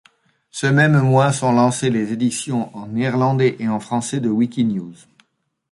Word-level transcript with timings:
Ce 0.49 0.65
même 0.65 0.99
mois 0.99 1.31
sont 1.31 1.51
lancées 1.51 1.91
les 1.91 2.11
éditions 2.11 2.75
en 2.75 2.87
néerlandais 2.87 3.57
et 3.59 3.67
en 3.67 3.79
français 3.79 4.19
de 4.19 4.29
Wikinews. 4.29 4.95